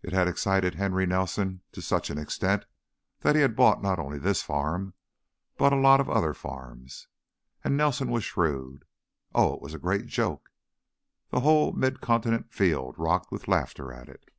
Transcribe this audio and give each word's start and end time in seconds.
It 0.00 0.12
had 0.12 0.28
excited 0.28 0.76
Henry 0.76 1.06
Nelson 1.06 1.62
to 1.72 1.82
such 1.82 2.08
an 2.08 2.18
extent 2.18 2.66
that 3.22 3.34
he 3.34 3.40
had 3.42 3.56
bought 3.56 3.82
not 3.82 3.98
only 3.98 4.16
this 4.20 4.42
farm, 4.42 4.94
but 5.58 5.72
a 5.72 5.76
lot 5.76 5.98
of 5.98 6.08
other 6.08 6.34
farms. 6.34 7.08
And 7.64 7.76
Nelson 7.76 8.12
was 8.12 8.22
shrewd. 8.22 8.84
Oh, 9.34 9.52
it 9.54 9.60
was 9.60 9.74
a 9.74 9.78
great 9.80 10.06
joke! 10.06 10.52
The 11.30 11.40
whole 11.40 11.72
mid 11.72 12.00
continent 12.00 12.52
field 12.52 12.94
rocked 12.96 13.32
with 13.32 13.48
laughter 13.48 13.92
at 13.92 14.08
it. 14.08 14.30